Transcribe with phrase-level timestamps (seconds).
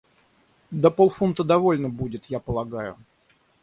[0.71, 2.97] Да полфунта довольно будет, я полагаю.